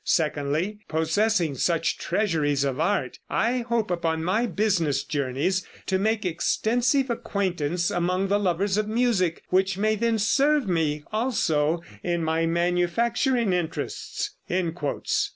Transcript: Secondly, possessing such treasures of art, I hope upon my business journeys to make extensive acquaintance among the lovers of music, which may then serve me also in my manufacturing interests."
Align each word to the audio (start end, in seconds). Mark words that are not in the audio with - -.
Secondly, 0.03 0.79
possessing 0.87 1.53
such 1.53 1.99
treasures 1.99 2.63
of 2.63 2.79
art, 2.79 3.19
I 3.29 3.59
hope 3.59 3.91
upon 3.91 4.23
my 4.23 4.47
business 4.47 5.03
journeys 5.03 5.63
to 5.85 5.99
make 5.99 6.25
extensive 6.25 7.11
acquaintance 7.11 7.91
among 7.91 8.27
the 8.27 8.39
lovers 8.39 8.79
of 8.79 8.87
music, 8.87 9.43
which 9.49 9.77
may 9.77 9.93
then 9.93 10.17
serve 10.17 10.67
me 10.67 11.03
also 11.11 11.81
in 12.01 12.23
my 12.23 12.47
manufacturing 12.47 13.53
interests." 13.53 14.31